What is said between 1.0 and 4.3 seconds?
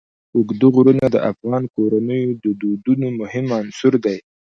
د افغان کورنیو د دودونو مهم عنصر دی.